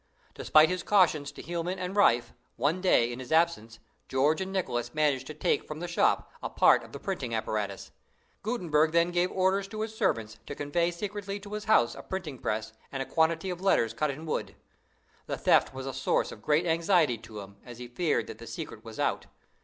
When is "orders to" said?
9.31-9.81